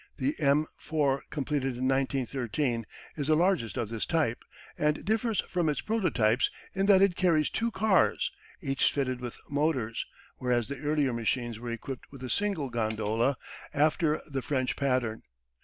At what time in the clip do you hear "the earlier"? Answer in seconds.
10.69-11.13